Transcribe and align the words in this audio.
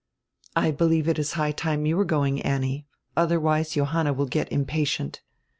"I 0.55 0.71
believe 0.71 1.07
it 1.07 1.19
is 1.19 1.33
high 1.33 1.51
time 1.51 1.85
you 1.85 1.95
were 1.95 2.05
going, 2.05 2.41
Annie. 2.41 2.87
Other 3.15 3.39
wise 3.39 3.73
Johanna 3.73 4.13
will 4.13 4.25
get 4.25 4.51
impatient." 4.51 5.21